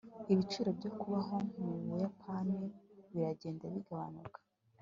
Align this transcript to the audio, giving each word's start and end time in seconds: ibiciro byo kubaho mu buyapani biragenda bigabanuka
ibiciro 0.31 0.69
byo 0.77 0.91
kubaho 0.99 1.35
mu 1.61 1.71
buyapani 1.85 2.57
biragenda 3.11 3.65
bigabanuka 3.73 4.37